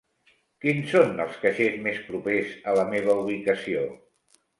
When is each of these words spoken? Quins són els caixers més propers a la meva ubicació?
Quins 0.63 0.93
són 0.93 1.19
els 1.25 1.35
caixers 1.43 1.75
més 1.87 1.99
propers 2.07 2.55
a 2.71 2.73
la 2.79 2.87
meva 2.95 3.17
ubicació? 3.25 3.85